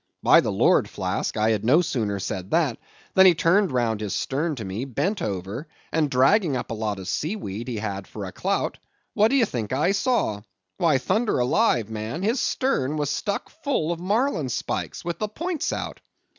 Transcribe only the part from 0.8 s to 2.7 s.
Flask, I had no sooner said